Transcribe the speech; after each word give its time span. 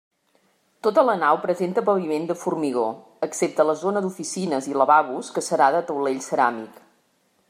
Tota 0.85 1.01
la 1.09 1.13
nau 1.23 1.37
presenta 1.43 1.83
paviment 1.89 2.25
de 2.31 2.37
formigó 2.45 2.85
excepte 3.27 3.67
la 3.71 3.77
zona 3.83 4.03
d'oficines 4.07 4.71
i 4.71 4.75
lavabos 4.83 5.33
que 5.37 5.45
serà 5.51 5.69
de 5.77 5.87
taulell 5.91 6.23
ceràmic. 6.31 6.85